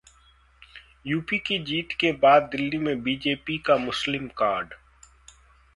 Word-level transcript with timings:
UP 1.07 1.37
की 1.39 1.59
जीत 1.59 1.91
के 1.99 2.11
बाद 2.21 2.49
दिल्ली 2.51 2.77
में 2.77 3.01
बीजेपी 3.03 3.57
का 3.57 3.77
मुस्लिम 3.77 4.27
कार्ड 4.37 4.73